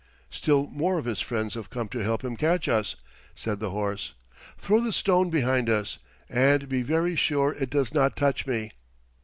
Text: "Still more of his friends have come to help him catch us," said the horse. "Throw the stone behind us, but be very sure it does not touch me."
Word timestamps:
"Still 0.31 0.65
more 0.65 0.97
of 0.97 1.05
his 1.05 1.21
friends 1.21 1.53
have 1.53 1.69
come 1.69 1.87
to 1.89 1.99
help 1.99 2.23
him 2.23 2.35
catch 2.35 2.67
us," 2.67 2.95
said 3.35 3.59
the 3.59 3.69
horse. 3.69 4.15
"Throw 4.57 4.79
the 4.81 4.91
stone 4.91 5.29
behind 5.29 5.69
us, 5.69 5.99
but 6.27 6.67
be 6.67 6.81
very 6.81 7.15
sure 7.15 7.53
it 7.53 7.69
does 7.69 7.93
not 7.93 8.17
touch 8.17 8.47
me." 8.47 8.71